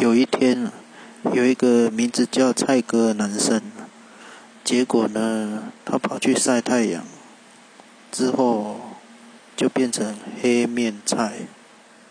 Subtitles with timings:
[0.00, 0.70] 有一天
[1.34, 3.60] 有一个名字叫菜哥的男生
[4.64, 7.04] 结果呢他跑去晒太阳
[8.10, 8.80] 之后
[9.54, 11.46] 就变成黑面菜。